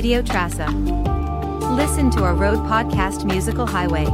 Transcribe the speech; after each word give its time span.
Radio 0.00 0.22
Trassa. 0.22 0.66
Listen 1.76 2.10
to 2.12 2.24
our 2.24 2.34
road 2.34 2.56
podcast 2.60 3.26
Musical 3.26 3.66
Highway. 3.66 4.06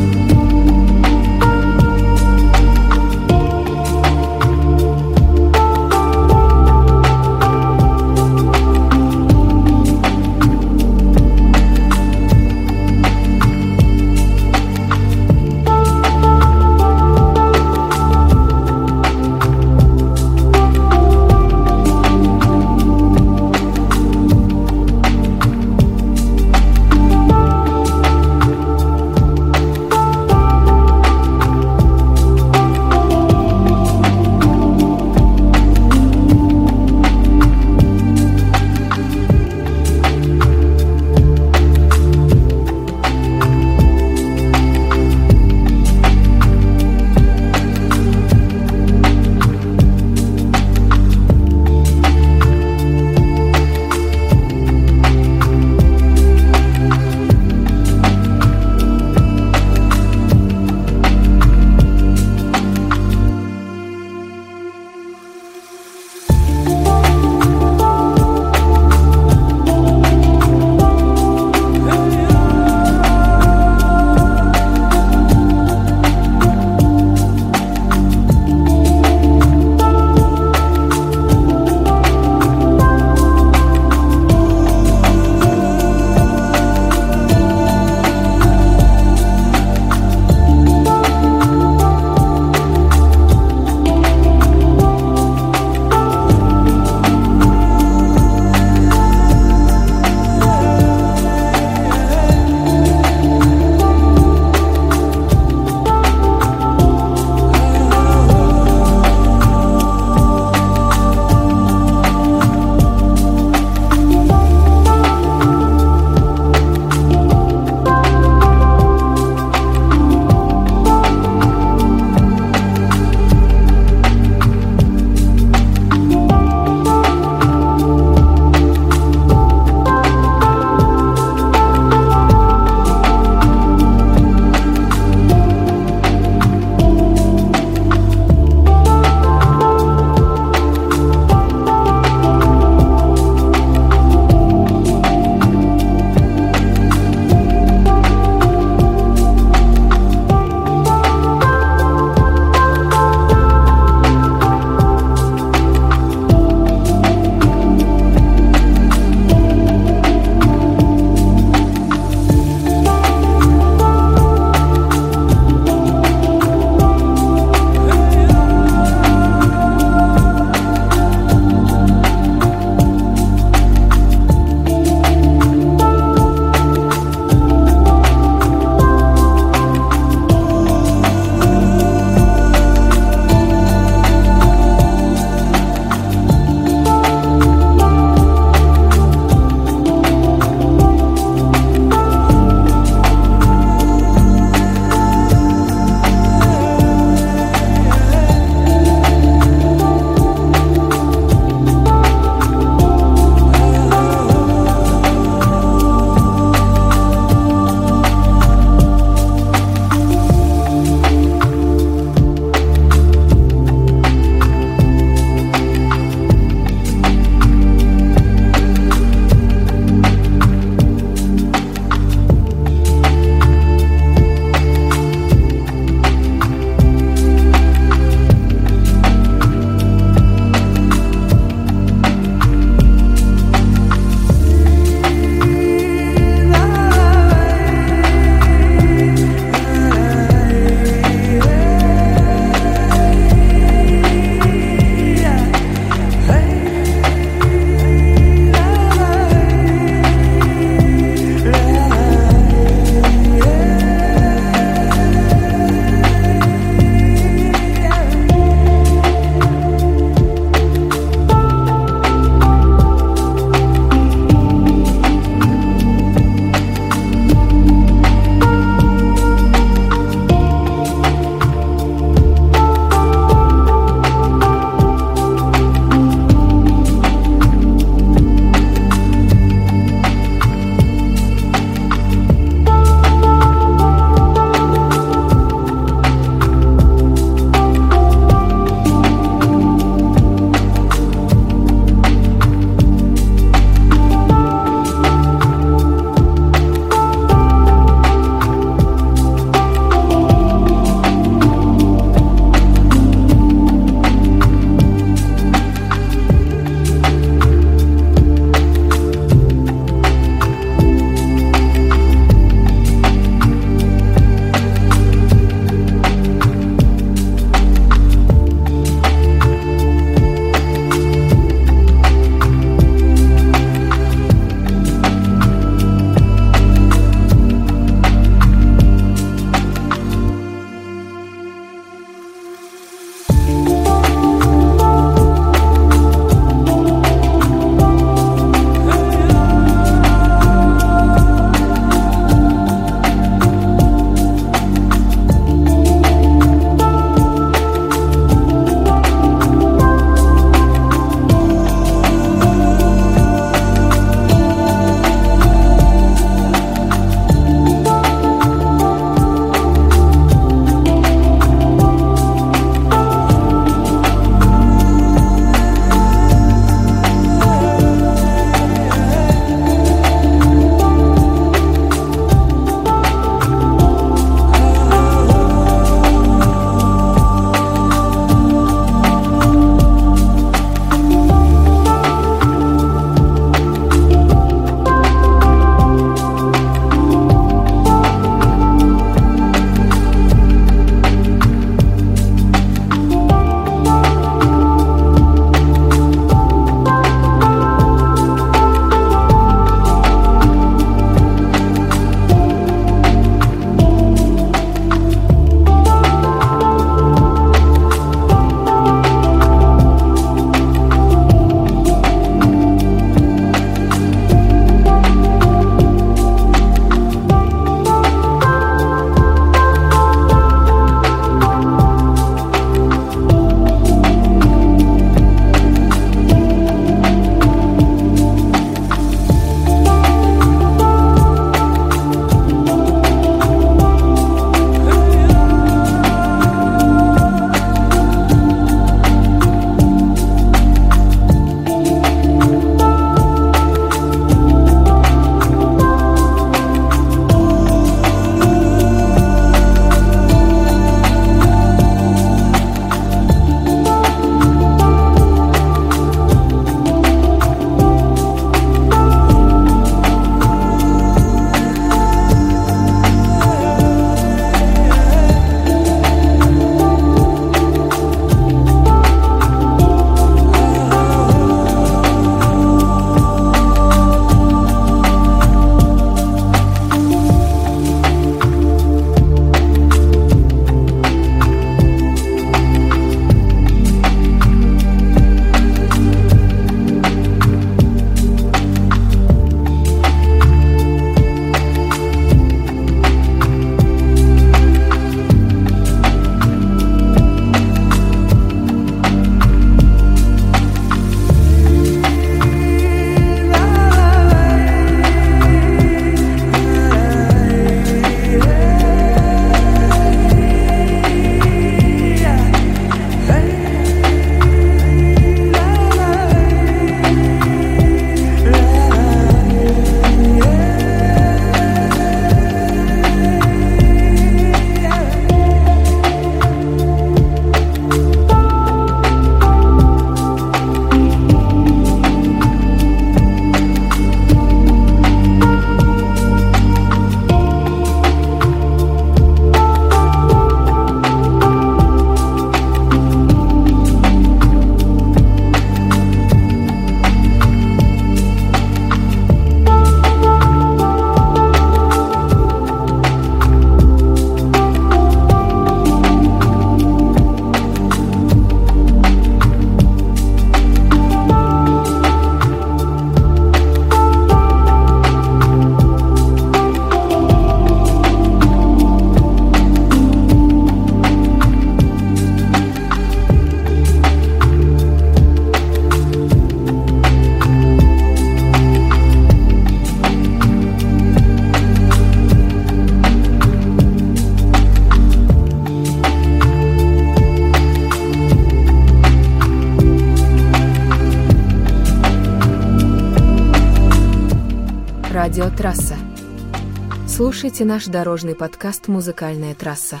Слушайте 597.34 597.64
наш 597.64 597.86
дорожный 597.86 598.36
подкаст 598.36 598.86
«Музыкальная 598.86 599.56
трасса». 599.56 600.00